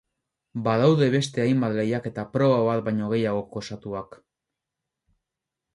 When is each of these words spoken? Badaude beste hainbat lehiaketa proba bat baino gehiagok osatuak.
Badaude 0.67 1.09
beste 1.15 1.43
hainbat 1.43 1.75
lehiaketa 1.81 2.25
proba 2.37 2.57
bat 2.71 2.83
baino 2.89 3.11
gehiagok 3.13 3.61
osatuak. 3.63 4.21